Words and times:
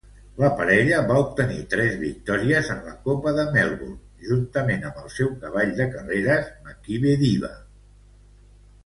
La 0.41 0.47
parella 0.59 0.99
va 1.09 1.17
obtenir 1.23 1.57
tres 1.73 1.91
victòries 2.03 2.71
en 2.75 2.79
la 2.87 2.93
Copa 3.03 3.33
de 3.39 3.45
Melbourne 3.57 4.25
juntament 4.29 4.87
amb 4.89 4.97
el 5.05 5.13
seu 5.19 5.29
cavall 5.45 5.75
de 5.81 5.87
carreres, 5.97 6.49
Makybe 6.71 7.15
Diva. 7.25 7.53